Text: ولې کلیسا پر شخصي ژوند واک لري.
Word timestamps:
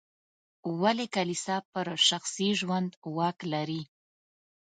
ولې 0.81 1.05
کلیسا 1.15 1.57
پر 1.71 1.87
شخصي 2.07 2.49
ژوند 2.59 2.89
واک 3.15 3.39
لري. 3.53 3.81